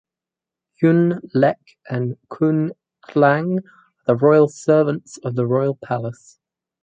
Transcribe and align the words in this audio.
Khun 0.81 1.21
Lek 1.35 1.59
and 1.87 2.17
Khun 2.31 2.71
Klang 3.03 3.59
are 3.59 4.03
the 4.07 4.15
royal 4.15 4.47
servants 4.47 5.19
of 5.19 5.35
the 5.35 5.45
Royal 5.45 5.75
palace. 5.75 6.39